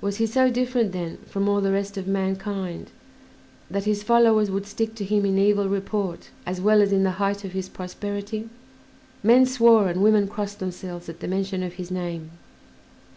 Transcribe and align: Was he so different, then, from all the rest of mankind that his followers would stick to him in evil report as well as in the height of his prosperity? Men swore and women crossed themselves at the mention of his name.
Was 0.00 0.18
he 0.18 0.26
so 0.26 0.48
different, 0.48 0.92
then, 0.92 1.16
from 1.26 1.48
all 1.48 1.60
the 1.60 1.72
rest 1.72 1.96
of 1.96 2.06
mankind 2.06 2.92
that 3.68 3.82
his 3.82 4.04
followers 4.04 4.48
would 4.48 4.64
stick 4.64 4.94
to 4.94 5.04
him 5.04 5.26
in 5.26 5.38
evil 5.38 5.68
report 5.68 6.30
as 6.46 6.60
well 6.60 6.80
as 6.80 6.92
in 6.92 7.02
the 7.02 7.10
height 7.18 7.44
of 7.44 7.50
his 7.50 7.68
prosperity? 7.68 8.48
Men 9.24 9.46
swore 9.46 9.88
and 9.88 10.04
women 10.04 10.28
crossed 10.28 10.60
themselves 10.60 11.08
at 11.08 11.18
the 11.18 11.26
mention 11.26 11.64
of 11.64 11.72
his 11.72 11.90
name. 11.90 12.30